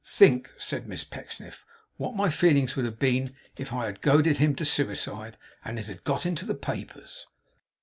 Think,' 0.03 0.51
said 0.57 0.87
Miss 0.87 1.03
Pecksniff, 1.03 1.63
'what 1.97 2.15
my 2.15 2.31
feelings 2.31 2.75
would 2.75 2.85
have 2.85 2.97
been, 2.97 3.35
if 3.55 3.71
I 3.71 3.85
had 3.85 4.01
goaded 4.01 4.37
him 4.37 4.55
to 4.55 4.65
suicide, 4.65 5.37
and 5.63 5.77
it 5.77 5.85
had 5.85 6.03
got 6.03 6.25
into 6.25 6.43
the 6.43 6.55
papers! 6.55 7.27